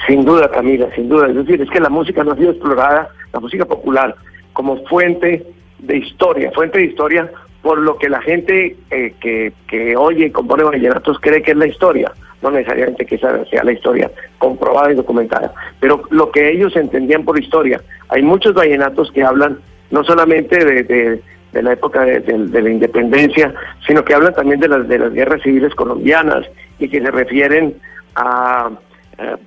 Sin 0.05 0.25
duda, 0.25 0.49
Camila, 0.51 0.87
sin 0.95 1.07
duda. 1.07 1.27
Es 1.29 1.35
decir, 1.35 1.61
es 1.61 1.69
que 1.69 1.79
la 1.79 1.89
música 1.89 2.23
no 2.25 2.33
ha 2.33 2.35
sido 2.35 2.51
explorada, 2.51 3.09
la 3.31 3.39
música 3.39 3.65
popular, 3.65 4.15
como 4.51 4.85
fuente 4.85 5.45
de 5.79 5.97
historia, 5.97 6.51
fuente 6.51 6.79
de 6.79 6.85
historia 6.85 7.31
por 7.67 7.79
lo 7.79 7.97
que 7.97 8.07
la 8.07 8.21
gente 8.21 8.77
eh, 8.91 9.13
que, 9.19 9.51
que 9.67 9.97
oye 9.97 10.27
y 10.27 10.31
compone 10.31 10.63
vallenatos 10.63 11.19
cree 11.19 11.41
que 11.41 11.51
es 11.51 11.57
la 11.57 11.67
historia, 11.67 12.09
no 12.41 12.49
necesariamente 12.49 13.05
que 13.05 13.15
esa 13.15 13.43
sea 13.43 13.61
la 13.65 13.73
historia 13.73 14.09
comprobada 14.37 14.93
y 14.93 14.95
documentada, 14.95 15.53
pero 15.81 16.03
lo 16.09 16.31
que 16.31 16.49
ellos 16.49 16.73
entendían 16.77 17.25
por 17.25 17.37
historia. 17.37 17.81
Hay 18.07 18.21
muchos 18.21 18.53
vallenatos 18.53 19.11
que 19.11 19.21
hablan 19.21 19.59
no 19.91 20.01
solamente 20.05 20.63
de, 20.63 21.21
de, 21.51 21.61
la 21.61 21.73
época 21.73 22.05
de, 22.05 22.21
de, 22.21 22.61
la 22.61 22.69
independencia, 22.69 23.53
sino 23.85 24.05
que 24.05 24.13
hablan 24.13 24.33
también 24.33 24.61
de 24.61 24.69
las, 24.69 24.87
de 24.87 24.99
las 24.99 25.11
guerras 25.11 25.41
civiles 25.41 25.75
colombianas 25.75 26.45
y 26.79 26.87
que 26.87 27.01
se 27.01 27.11
refieren 27.11 27.75
a, 28.15 28.69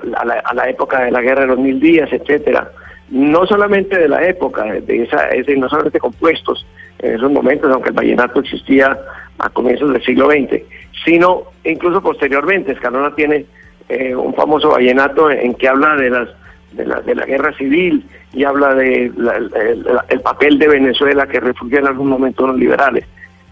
la, 0.04 0.42
a 0.44 0.54
la 0.54 0.68
época 0.68 1.06
de 1.06 1.10
la 1.10 1.22
guerra 1.22 1.40
de 1.40 1.46
los 1.46 1.58
mil 1.58 1.80
días, 1.80 2.12
etcétera 2.12 2.70
no 3.10 3.44
solamente 3.46 3.98
de 3.98 4.08
la 4.08 4.24
época, 4.24 4.64
de 4.64 5.02
esa, 5.02 5.30
ese, 5.30 5.56
no 5.56 5.68
solamente 5.68 5.98
compuestos 5.98 6.66
en 7.02 7.14
esos 7.14 7.30
momentos, 7.30 7.70
aunque 7.72 7.90
el 7.90 7.94
vallenato 7.94 8.40
existía 8.40 8.98
a 9.38 9.48
comienzos 9.50 9.92
del 9.92 10.02
siglo 10.02 10.30
XX, 10.30 10.62
sino 11.04 11.44
incluso 11.64 12.02
posteriormente. 12.02 12.72
Escalona 12.72 13.14
tiene 13.14 13.46
eh, 13.88 14.14
un 14.14 14.34
famoso 14.34 14.70
vallenato 14.70 15.30
en, 15.30 15.54
que 15.54 15.68
habla 15.68 15.96
de 15.96 16.10
las 16.10 16.28
de 16.72 16.86
la, 16.86 17.00
de 17.00 17.14
la 17.16 17.26
guerra 17.26 17.52
civil 17.54 18.04
y 18.32 18.44
habla 18.44 18.74
de 18.74 19.06
el, 19.06 20.20
papel 20.20 20.56
de 20.58 20.68
Venezuela 20.68 21.26
que 21.26 21.40
refugió 21.40 21.78
en 21.78 21.88
algún 21.88 22.08
momento 22.08 22.46
los 22.46 22.56
liberales. 22.56 23.04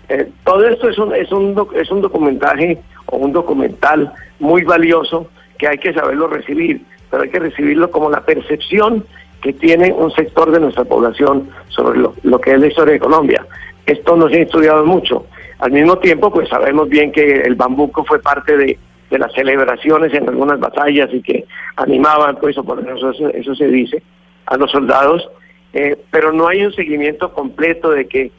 Eh, 0.08 0.28
todo 0.44 0.66
esto 0.66 0.88
es 0.88 0.98
un, 0.98 1.14
es, 1.14 1.30
un, 1.32 1.68
es 1.74 1.90
un 1.90 2.00
documentaje 2.00 2.78
o 3.06 3.16
un 3.16 3.32
documental 3.32 4.12
muy 4.38 4.62
valioso 4.62 5.28
que 5.58 5.68
hay 5.68 5.78
que 5.78 5.92
saberlo 5.92 6.28
recibir, 6.28 6.82
pero 7.10 7.24
hay 7.24 7.30
que 7.30 7.40
recibirlo 7.40 7.90
como 7.90 8.08
la 8.08 8.20
percepción 8.20 9.04
que 9.42 9.52
tiene 9.52 9.92
un 9.92 10.10
sector 10.12 10.50
de 10.50 10.60
nuestra 10.60 10.84
población 10.84 11.48
sobre 11.68 11.98
lo, 11.98 12.40
que 12.40 12.52
es 12.52 12.60
la 12.60 12.66
historia 12.66 12.94
de 12.94 13.00
Colombia. 13.00 13.46
Esto 13.86 14.16
no 14.16 14.28
se 14.28 14.38
ha 14.38 14.42
estudiado 14.42 14.84
mucho. 14.84 15.26
Al 15.58 15.72
mismo 15.72 15.98
tiempo, 15.98 16.30
pues 16.30 16.48
sabemos 16.48 16.88
bien 16.88 17.12
que 17.12 17.40
el 17.40 17.54
bambuco 17.54 18.04
fue 18.04 18.20
parte 18.20 18.56
de, 18.56 18.78
las 19.10 19.32
celebraciones 19.32 20.12
en 20.12 20.28
algunas 20.28 20.60
batallas 20.60 21.08
y 21.12 21.22
que 21.22 21.46
animaban, 21.76 22.36
pues, 22.36 22.58
o 22.58 22.64
por 22.64 22.78
eso, 22.80 23.10
eso 23.10 23.54
se 23.54 23.66
dice, 23.68 24.02
a 24.44 24.56
los 24.58 24.70
soldados, 24.70 25.26
eh, 25.72 25.96
pero 26.10 26.30
no 26.32 26.46
hay 26.46 26.64
un 26.64 26.72
seguimiento 26.72 27.32
completo 27.32 27.90
de 27.90 28.06
que 28.06 28.30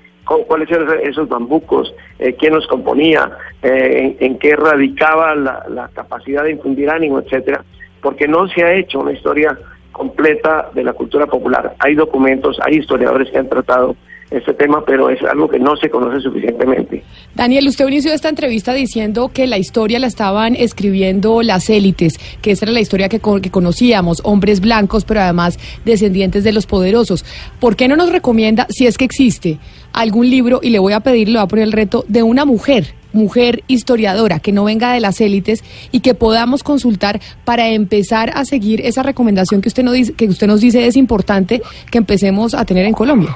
cuáles 0.48 0.70
eran 0.70 1.00
esos 1.02 1.28
bambucos, 1.28 1.94
eh, 2.20 2.36
quién 2.38 2.54
los 2.54 2.68
componía, 2.68 3.32
eh, 3.64 4.16
en, 4.20 4.38
qué 4.38 4.56
radicaba 4.56 5.34
la, 5.34 5.66
la, 5.70 5.88
capacidad 5.90 6.44
de 6.44 6.52
infundir 6.52 6.90
ánimo, 6.90 7.20
etcétera, 7.20 7.64
porque 8.02 8.28
no 8.28 8.48
se 8.48 8.64
ha 8.64 8.74
hecho 8.74 9.00
una 9.00 9.14
historia 9.14 9.58
completa 10.00 10.72
de 10.74 10.84
la 10.86 10.94
cultura 10.94 11.28
popular. 11.28 11.76
Hay 11.80 11.94
documentos, 11.94 12.58
hay 12.66 12.78
historiadores 12.78 13.30
que 13.30 13.38
han 13.38 13.50
tratado 13.50 13.98
este 14.32 14.54
tema, 14.54 14.86
pero 14.86 15.10
es 15.10 15.22
algo 15.24 15.50
que 15.50 15.60
no 15.60 15.76
se 15.76 15.90
conoce 15.90 16.22
suficientemente. 16.22 17.04
Daniel, 17.36 17.68
usted 17.68 17.86
inició 17.88 18.14
esta 18.14 18.30
entrevista 18.30 18.74
diciendo 18.74 19.32
que 19.34 19.46
la 19.46 19.58
historia 19.58 20.00
la 20.00 20.08
estaban 20.08 20.56
escribiendo 20.56 21.42
las 21.42 21.70
élites, 21.70 22.14
que 22.42 22.52
esa 22.52 22.66
era 22.66 22.72
la 22.72 22.80
historia 22.80 23.10
que, 23.10 23.20
que 23.20 23.52
conocíamos, 23.52 24.22
hombres 24.24 24.62
blancos, 24.62 25.04
pero 25.04 25.20
además 25.20 25.60
descendientes 25.84 26.46
de 26.46 26.54
los 26.54 26.66
poderosos. 26.66 27.26
¿Por 27.60 27.76
qué 27.76 27.88
no 27.90 27.98
nos 27.98 28.12
recomienda, 28.12 28.68
si 28.70 28.88
es 28.88 28.98
que 28.98 29.06
existe, 29.06 29.58
algún 29.92 30.30
libro, 30.30 30.60
y 30.62 30.70
le 30.70 30.80
voy 30.80 30.94
a 30.94 31.02
pedir, 31.02 31.28
le 31.28 31.40
voy 31.40 31.44
a 31.44 31.48
poner 31.48 31.66
el 31.66 31.74
reto, 31.74 32.06
de 32.08 32.24
una 32.24 32.46
mujer 32.46 32.99
mujer 33.14 33.64
historiadora, 33.68 34.40
que 34.40 34.52
no 34.52 34.66
venga 34.66 34.94
de 34.94 35.00
las 35.00 35.22
élites 35.22 35.64
y 35.92 36.02
que 36.02 36.14
podamos 36.14 36.64
consultar 36.64 37.20
para 37.46 37.70
empezar 37.70 38.32
a 38.36 38.46
seguir 38.46 38.82
esa 38.82 39.04
recomendación 39.04 39.62
que 39.62 39.70
usted 39.70 39.84
nos 39.84 39.94
dice, 39.94 40.14
que 40.14 40.26
usted 40.26 40.48
nos 40.48 40.62
dice 40.62 40.88
es 40.88 40.96
importante 40.96 41.62
que 41.92 41.98
empecemos 41.98 42.54
a 42.54 42.66
tener 42.66 42.86
en 42.86 42.94
Colombia. 42.94 43.36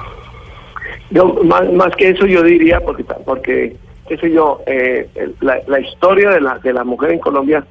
Yo, 1.10 1.34
más, 1.44 1.70
más 1.72 1.94
que 1.96 2.10
eso 2.10 2.26
yo 2.26 2.42
diría, 2.42 2.80
porque, 2.80 3.04
porque 3.24 3.76
qué 4.08 4.16
sé 4.16 4.30
yo, 4.30 4.60
eh, 4.66 5.08
la, 5.40 5.58
la, 5.66 5.80
historia 5.80 6.30
de 6.30 6.40
la, 6.40 6.58
de 6.58 6.72
la 6.72 6.84
mujer 6.84 7.12
en 7.12 7.18
Colombia 7.18 7.64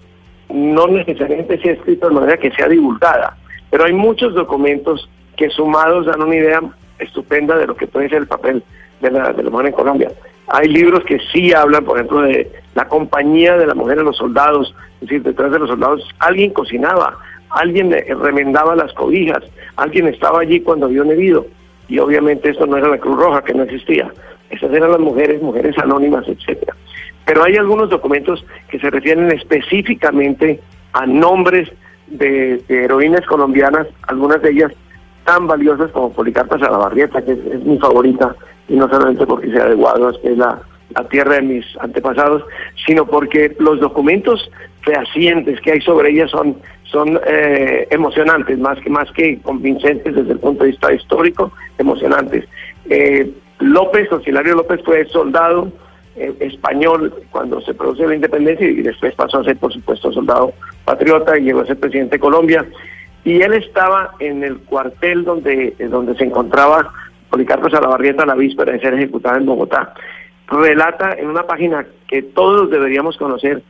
no 0.49 0.87
necesariamente 0.87 1.59
se 1.59 1.69
ha 1.69 1.73
escrito 1.73 2.09
de 2.09 2.15
manera 2.15 2.37
que 2.37 2.51
sea 2.51 2.67
divulgada, 2.67 3.37
pero 3.69 3.85
hay 3.85 3.93
muchos 3.93 4.33
documentos 4.33 5.09
que 5.35 5.49
sumados 5.49 6.05
dan 6.05 6.21
una 6.21 6.35
idea 6.35 6.61
estupenda 6.99 7.57
de 7.57 7.67
lo 7.67 7.75
que 7.75 7.87
puede 7.87 8.09
ser 8.09 8.19
el 8.19 8.27
papel 8.27 8.63
de 9.03 9.11
la, 9.11 9.31
de 9.31 9.43
la 9.43 9.49
mujer 9.49 9.67
en 9.67 9.73
Colombia. 9.73 10.11
Hay 10.47 10.67
libros 10.67 11.03
que 11.05 11.19
sí 11.31 11.53
hablan, 11.53 11.85
por 11.85 11.97
ejemplo, 11.97 12.21
de 12.21 12.51
la 12.75 12.87
compañía 12.87 13.57
de 13.57 13.67
la 13.67 13.75
mujer 13.75 13.99
en 13.99 14.05
los 14.05 14.17
soldados, 14.17 14.73
es 14.95 15.01
decir, 15.01 15.23
detrás 15.23 15.51
de 15.51 15.59
los 15.59 15.69
soldados 15.69 16.07
alguien 16.19 16.51
cocinaba, 16.51 17.17
alguien 17.49 17.95
remendaba 18.21 18.75
las 18.75 18.91
cobijas, 18.93 19.43
alguien 19.75 20.07
estaba 20.07 20.41
allí 20.41 20.59
cuando 20.61 20.87
vio 20.87 21.03
herido. 21.03 21.45
Y 21.87 21.99
obviamente 21.99 22.49
esto 22.49 22.65
no 22.65 22.77
era 22.77 22.87
la 22.87 22.97
Cruz 22.97 23.17
Roja, 23.17 23.43
que 23.43 23.53
no 23.53 23.63
existía. 23.63 24.11
Esas 24.49 24.71
eran 24.73 24.91
las 24.91 24.99
mujeres, 24.99 25.41
mujeres 25.41 25.77
anónimas, 25.77 26.27
etcétera. 26.27 26.75
Pero 27.25 27.43
hay 27.43 27.55
algunos 27.55 27.89
documentos 27.89 28.45
que 28.69 28.79
se 28.79 28.89
refieren 28.89 29.31
específicamente 29.31 30.59
a 30.93 31.05
nombres 31.05 31.69
de, 32.07 32.61
heroínas 32.67 33.25
colombianas, 33.25 33.87
algunas 34.07 34.41
de 34.41 34.51
ellas 34.51 34.71
tan 35.23 35.47
valiosas 35.47 35.91
como 35.91 36.11
Policarpa 36.11 36.59
Salabarrieta, 36.59 37.21
que 37.21 37.31
es 37.31 37.63
mi 37.63 37.77
favorita, 37.77 38.35
y 38.67 38.75
no 38.75 38.89
solamente 38.89 39.25
porque 39.25 39.51
sea 39.51 39.65
de 39.67 39.75
Guaduas, 39.75 40.17
que 40.19 40.31
es 40.31 40.37
la, 40.37 40.61
tierra 41.09 41.35
de 41.35 41.41
mis 41.41 41.65
antepasados, 41.79 42.43
sino 42.85 43.07
porque 43.07 43.55
los 43.57 43.79
documentos 43.79 44.51
fehacientes 44.81 45.59
que 45.61 45.71
hay 45.71 45.81
sobre 45.81 46.11
ella 46.11 46.27
son, 46.27 46.55
son 46.83 47.19
eh, 47.25 47.87
emocionantes, 47.89 48.59
más 48.59 48.77
que, 48.79 48.91
más 48.91 49.11
que 49.13 49.39
convincentes 49.39 50.13
desde 50.13 50.33
el 50.33 50.39
punto 50.39 50.63
de 50.63 50.69
vista 50.69 50.93
histórico, 50.93 51.51
emocionantes. 51.79 52.45
Eh, 52.89 53.27
López, 53.59 54.11
Auxiliario 54.11 54.53
López 54.53 54.81
fue 54.85 55.05
soldado 55.05 55.71
eh, 56.15 56.31
español 56.41 57.11
cuando 57.31 57.59
se 57.61 57.73
produce 57.73 58.05
la 58.05 58.13
independencia 58.13 58.67
y 58.67 58.83
después 58.83 59.15
pasó 59.15 59.39
a 59.39 59.43
ser, 59.45 59.57
por 59.57 59.73
supuesto, 59.73 60.11
soldado 60.11 60.53
patriota 60.85 61.39
y 61.39 61.43
llegó 61.43 61.61
a 61.61 61.65
ser 61.65 61.79
presidente 61.79 62.17
de 62.17 62.19
Colombia. 62.19 62.65
Y 63.25 63.41
él 63.41 63.53
estaba 63.53 64.13
en 64.19 64.43
el 64.43 64.59
cuartel 64.59 65.23
donde, 65.23 65.73
donde 65.89 66.13
se 66.15 66.25
encontraba 66.25 66.93
Policarpo 67.33 67.67
Salabarrieta 67.67 68.27
la 68.27 68.35
víspera 68.35 68.73
de 68.73 68.79
ser 68.79 68.93
ejecutada 68.93 69.39
en 69.39 69.47
Bogotá, 69.47 69.95
relata 70.45 71.13
en 71.13 71.29
una 71.29 71.47
página 71.47 71.83
que 72.07 72.21
todos 72.21 72.69
deberíamos 72.69 73.17
conocer 73.17 73.63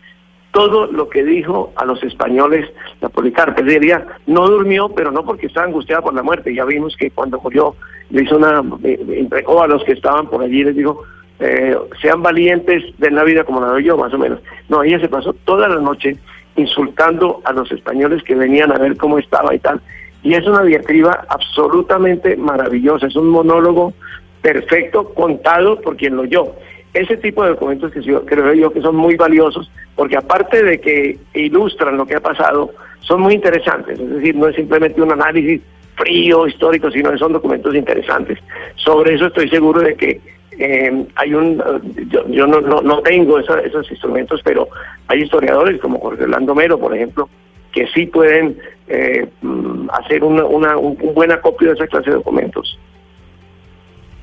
todo 0.52 0.88
lo 0.88 1.08
que 1.08 1.24
dijo 1.24 1.72
a 1.78 1.86
los 1.86 2.04
españoles 2.04 2.70
la 3.00 3.08
Policarpa. 3.08 3.62
Día 3.62 4.06
no 4.28 4.50
durmió, 4.50 4.90
pero 4.90 5.12
no 5.12 5.24
porque 5.24 5.48
estaba 5.48 5.68
angustiada 5.68 6.02
por 6.02 6.14
la 6.14 6.24
muerte. 6.24 6.54
Ya 6.54 6.66
vimos 6.66 6.98
que 6.98 7.10
cuando 7.12 7.40
murió 7.40 7.78
le 8.10 8.24
hizo 8.24 8.36
una, 8.36 8.62
eh, 8.84 9.00
entregó 9.16 9.64
a 9.64 9.68
los 9.68 9.82
que 9.86 9.94
estaban 9.94 10.28
por 10.28 10.44
allí, 10.44 10.66
les 10.66 10.76
dijo, 10.76 11.02
eh, 11.40 11.78
sean 12.02 12.22
valientes 12.22 12.84
de 12.98 13.12
la 13.12 13.24
vida 13.24 13.46
como 13.46 13.62
la 13.62 13.68
doy 13.68 13.86
yo, 13.86 13.96
más 13.96 14.14
o 14.14 14.18
menos. 14.18 14.40
No, 14.68 14.84
ella 14.84 15.00
se 15.00 15.08
pasó 15.08 15.32
toda 15.46 15.70
la 15.70 15.80
noche 15.80 16.18
insultando 16.58 17.42
a 17.46 17.54
los 17.54 17.72
españoles 17.72 18.24
que 18.24 18.36
venían 18.36 18.74
a 18.74 18.78
ver 18.78 18.98
cómo 18.98 19.20
estaba 19.20 19.56
y 19.56 19.60
tal. 19.60 19.80
Y 20.24 20.34
es 20.34 20.48
una 20.48 20.64
diatriba 20.64 21.26
absolutamente 21.28 22.36
maravillosa, 22.38 23.08
es 23.08 23.16
un 23.16 23.30
monólogo 23.30 23.94
perfecto 24.42 25.14
contado 25.14 25.80
por 25.82 25.98
quien 25.98 26.16
lo 26.16 26.24
oyó. 26.24 26.56
Ese 26.94 27.18
tipo 27.18 27.44
de 27.44 27.52
documentos 27.52 27.92
que 27.92 28.02
yo 28.02 28.26
creo 28.26 28.54
yo 28.54 28.72
que 28.72 28.82
son 28.82 28.96
muy 28.96 29.16
valiosos, 29.16 29.70
porque 29.96 30.18
aparte 30.18 30.64
de 30.64 30.80
que 30.80 31.18
ilustran 31.34 31.98
lo 31.98 32.06
que 32.06 32.16
ha 32.16 32.20
pasado, 32.20 32.72
son 33.00 33.22
muy 33.22 33.34
interesantes. 33.34 34.00
Es 34.00 34.10
decir, 34.10 34.36
no 34.36 34.48
es 34.48 34.56
simplemente 34.56 35.02
un 35.02 35.12
análisis 35.12 35.62
frío, 35.96 36.48
histórico, 36.48 36.90
sino 36.92 37.12
que 37.12 37.18
son 37.18 37.34
documentos 37.34 37.76
interesantes. 37.76 38.40
Sobre 38.76 39.16
eso 39.16 39.28
estoy 39.28 39.50
seguro 39.50 39.82
de 39.82 39.96
que 39.96 40.22
eh, 40.60 41.06
hay 41.16 41.34
un, 41.34 41.62
yo, 42.10 42.48
no, 42.48 42.62
no, 42.62 43.02
tengo 43.02 43.40
esos 43.40 43.90
instrumentos, 43.90 44.42
pero 44.44 44.68
hay 45.08 45.22
historiadores 45.22 45.80
como 45.82 46.00
Jorge 46.00 46.24
Orlando 46.24 46.54
Mero, 46.54 46.80
por 46.80 46.96
ejemplo, 46.96 47.30
que 47.72 47.88
sí 47.88 48.06
pueden 48.06 48.58
eh, 48.88 49.28
mm, 49.42 49.90
hacer 49.92 50.24
una, 50.24 50.44
una, 50.46 50.78
un 50.78 50.98
buen 51.14 51.32
acopio 51.32 51.70
de 51.70 51.74
esa 51.76 51.88
clase 51.88 52.10
de 52.10 52.16
documentos. 52.18 52.78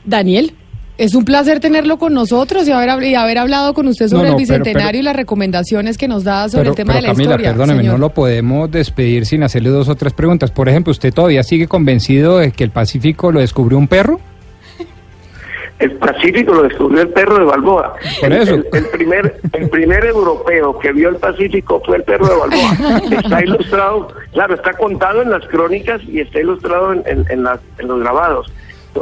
Daniel. 0.05 0.53
Es 0.99 1.15
un 1.15 1.25
placer 1.25 1.61
tenerlo 1.61 1.99
con 1.99 2.13
nosotros 2.13 2.69
y 2.69 2.73
haber, 2.73 3.03
y 3.05 3.15
haber 3.15 3.39
hablado 3.39 3.73
con 3.73 3.87
usted 3.89 4.09
sobre 4.09 4.25
No, 4.29 4.35
no, 4.35 4.39
el 4.39 4.47
pero- 4.47 4.59
bicentenario 4.59 4.89
pero- 4.91 4.99
y 4.99 5.03
las 5.03 5.17
recomendaciones 5.17 5.97
que 5.97 6.09
nos 6.09 6.25
da 6.25 6.47
sobre 6.51 6.61
Pero, 6.65 6.71
el 6.73 6.77
tema 6.77 6.93
pero 6.93 6.97
de 6.97 7.03
la 7.03 7.09
Camila, 7.15 7.31
historia. 7.31 7.51
perdóneme, 7.53 7.79
señor. 7.81 7.93
no 7.95 7.99
lo 7.99 8.11
podemos 8.11 8.71
despedir 8.71 9.25
sin 9.25 9.43
hacerle 9.43 9.71
dos 9.71 9.89
o 9.89 9.95
tres 9.95 10.13
preguntas. 10.13 10.51
Por 10.51 10.69
ejemplo, 10.69 10.91
¿usted 10.91 11.15
todavía 11.15 11.43
sigue 11.43 11.69
convencido 11.69 12.37
de 12.39 12.53
que 12.53 12.65
el 12.65 12.71
Pacífico 12.71 13.33
lo 13.33 13.41
descubrió 13.41 13.79
un 13.79 13.89
perro? 13.89 14.21
El 15.81 15.93
Pacífico 15.93 16.55
lo 16.55 16.63
descubrió 16.65 17.03
el 17.03 17.09
perro 17.09 17.39
de 17.39 17.45
Balboa. 17.47 17.95
El- 18.23 18.33
eso. 18.33 18.55
El, 18.55 18.67
el 18.73 18.87
primer, 18.89 19.41
el 19.55 19.71
primer 19.71 20.05
europeo 20.05 20.79
que 20.79 20.93
vio 20.93 21.09
el 21.09 21.17
Pacífico 21.17 21.83
fue 21.85 21.97
el 21.97 22.05
perro 22.05 22.27
de 22.29 22.37
Balboa. 22.37 23.01
Está 23.23 23.43
ilustrado, 23.45 24.09
claro, 24.33 24.55
está 24.55 24.73
contado 24.75 25.23
en 25.23 25.31
las 25.31 25.45
crónicas 25.47 26.01
y 26.05 26.21
está 26.21 26.39
ilustrado 26.41 26.93
en, 26.93 27.03
en- 27.07 27.25
en 27.31 27.43
las- 27.45 27.61
en 27.79 27.89
los 27.89 27.99
grabados. 28.01 28.53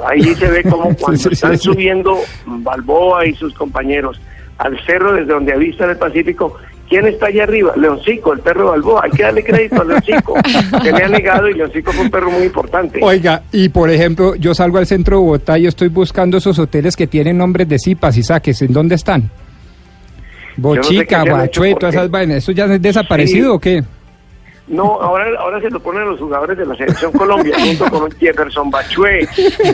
Ahí 0.07 0.23
se 0.23 0.49
ve 0.51 0.63
como 0.63 0.95
cuando 1.01 1.19
Sí, 1.19 1.29
sí, 1.29 1.35
están 1.35 1.59
sí. 1.59 1.65
subiendo 1.65 2.17
Balboa 2.47 3.27
y 3.27 3.35
sus 3.35 3.53
compañeros 3.55 4.21
al 4.59 4.79
cerro 4.87 5.13
desde 5.13 5.33
donde 5.33 5.53
avistan 5.53 5.91
el 5.91 5.97
Pacífico. 5.99 6.57
¿Quién 6.89 7.07
está 7.07 7.27
allá 7.27 7.43
arriba? 7.43 7.75
Leoncico, 7.77 8.33
el 8.33 8.41
perro 8.41 8.65
de 8.65 8.71
Balboa. 8.71 9.03
Hay 9.05 9.11
que 9.11 9.23
darle 9.23 9.45
crédito 9.45 9.83
a 9.83 9.85
Leoncico. 9.85 10.35
Se 10.83 10.91
le 10.93 11.05
ha 11.05 11.09
negado 11.09 11.49
y 11.49 11.55
Leoncico 11.55 11.93
fue 11.93 12.05
un 12.05 12.11
perro 12.11 12.31
muy 12.31 12.45
importante. 12.45 13.01
Oiga, 13.03 13.43
y 13.53 13.69
por 13.69 13.91
ejemplo, 13.91 14.35
yo 14.37 14.55
salgo 14.55 14.79
al 14.79 14.87
centro 14.87 15.17
de 15.19 15.23
Bogotá 15.23 15.59
y 15.59 15.67
estoy 15.67 15.89
buscando 15.89 16.39
esos 16.39 16.59
hoteles 16.59 16.97
que 16.97 17.07
tienen 17.07 17.37
nombres 17.37 17.69
de 17.69 17.79
cipas 17.79 18.17
y 18.17 18.23
saques. 18.23 18.63
¿En 18.63 18.73
dónde 18.73 18.95
están? 18.95 19.23
no 20.57 20.75
sé 20.75 20.81
Bochica, 20.81 21.25
Bachué, 21.25 21.69
todas 21.71 21.73
porque- 21.81 21.97
esas 21.97 22.11
vainas. 22.11 22.37
¿Eso 22.39 22.53
ya 22.53 22.65
es 22.65 22.83
desaparecido 22.83 23.51
Sí. 23.51 23.57
o 23.57 23.59
qué? 23.61 23.85
No, 24.69 25.01
ahora, 25.01 25.27
ahora 25.41 25.61
se 25.63 25.71
lo 25.71 25.81
ponen 25.81 26.05
los 26.05 26.21
jugadores 26.21 26.59
de 26.59 26.67
la 26.67 26.77
selección 26.77 27.11
Colombia, 27.13 27.57
junto 27.59 27.87
con 27.91 28.11
Jefferson 28.13 28.71
Bachué 28.71 29.27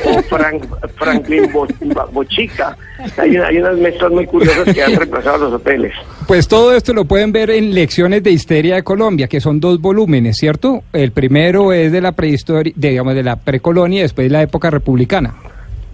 o 0.04 0.22
Frank- 0.22 0.66
Franklin 0.96 1.50
Bo- 1.52 1.66
Bochica. 2.12 2.76
Hay, 3.18 3.36
hay 3.36 3.58
unas 3.58 3.76
mezclas 3.76 4.12
muy 4.12 4.24
curiosas 4.26 4.72
que 4.72 4.82
han 4.84 4.94
reemplazado 4.94 5.38
los 5.50 5.54
hoteles. 5.54 5.92
Pues 6.28 6.46
todo 6.46 6.72
esto 6.74 6.92
lo 6.94 7.06
pueden 7.06 7.32
ver 7.32 7.50
en 7.50 7.74
Lecciones 7.74 8.22
de 8.22 8.30
Histeria 8.30 8.76
de 8.76 8.84
Colombia, 8.84 9.26
que 9.26 9.40
son 9.40 9.58
dos 9.58 9.80
volúmenes, 9.80 10.36
¿cierto? 10.38 10.84
El 10.92 11.10
primero 11.10 11.72
es 11.72 11.90
de 11.90 12.00
la 12.00 12.12
prehistoria, 12.12 12.72
digamos, 12.76 13.14
de 13.16 13.24
la 13.24 13.36
precolonia 13.36 13.98
y 13.98 14.02
después 14.02 14.30
la 14.30 14.42
época 14.42 14.70
republicana. 14.70 15.34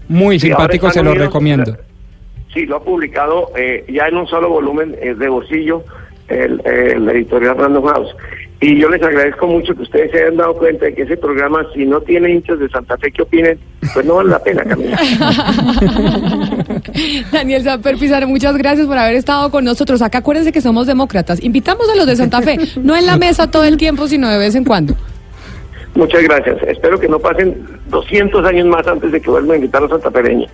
Muy 0.09 0.38
Sí, 0.38 0.49
simpático, 0.49 0.90
se 0.90 1.02
lo 1.02 1.11
unidos- 1.12 1.26
recomiendo. 1.28 1.76
Sí, 2.52 2.66
lo 2.66 2.76
ha 2.76 2.83
publicado 2.83 3.52
eh, 3.57 3.85
ya 3.88 4.09
en 4.09 4.16
un 4.16 4.26
solo 4.26 4.49
volumen 4.50 4.95
eh, 5.00 5.14
de 5.14 5.28
bolsillo 5.28 5.85
el, 6.28 6.61
el 6.66 7.09
editorial 7.09 7.57
Random 7.57 7.85
House. 7.87 8.14
Y 8.62 8.79
yo 8.79 8.90
les 8.90 9.02
agradezco 9.02 9.47
mucho 9.47 9.75
que 9.75 9.83
ustedes 9.83 10.11
se 10.11 10.23
hayan 10.23 10.37
dado 10.37 10.55
cuenta 10.55 10.85
de 10.85 10.95
que 10.95 11.02
ese 11.02 11.17
programa, 11.17 11.64
si 11.75 11.87
no 11.87 11.99
tiene 12.02 12.31
hinchas 12.31 12.59
de 12.59 12.69
Santa 12.69 12.99
Fe 12.99 13.11
que 13.11 13.23
opinen, 13.23 13.59
pues 13.95 14.05
no 14.05 14.17
vale 14.17 14.29
la 14.29 14.38
pena, 14.38 14.62
Camila. 14.64 14.99
Daniel 17.33 17.62
Samper 17.62 17.97
Pizarro, 17.97 18.29
muchas 18.29 18.59
gracias 18.59 18.87
por 18.87 18.99
haber 18.99 19.14
estado 19.14 19.50
con 19.50 19.64
nosotros. 19.64 20.02
Acá 20.02 20.19
acuérdense 20.19 20.52
que 20.52 20.61
somos 20.61 20.87
demócratas. 20.87 21.43
Invitamos 21.43 21.88
a 21.88 21.97
los 21.97 22.07
de 22.07 22.17
Santa 22.17 22.43
Fe, 22.43 22.59
no 22.83 22.95
en 22.95 23.07
la 23.07 23.17
mesa 23.17 23.50
todo 23.50 23.64
el 23.64 23.79
tiempo, 23.79 24.07
sino 24.07 24.29
de 24.29 24.37
vez 24.37 24.55
en 24.55 24.64
cuando. 24.64 24.95
Muchas 25.95 26.23
gracias. 26.23 26.59
Espero 26.69 27.00
que 27.00 27.09
no 27.09 27.19
pasen 27.19 27.67
200 27.88 28.45
años 28.45 28.67
más 28.67 28.87
antes 28.87 29.11
de 29.11 29.23
que 29.23 29.31
vuelvan 29.31 29.52
a 29.52 29.57
invitar 29.57 29.83
a 29.85 29.88
Santa 29.88 30.11
Pereña. 30.11 30.49